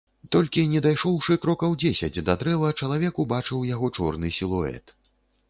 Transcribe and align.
Толькі 0.35 0.61
не 0.69 0.79
дайшоўшы 0.85 1.37
крокаў 1.43 1.75
дзесяць 1.83 2.23
да 2.31 2.37
дрэва, 2.45 2.73
чалавек 2.79 3.21
убачыў 3.25 3.63
яго 3.75 3.93
чорны 4.01 4.35
сілуэт. 4.41 4.99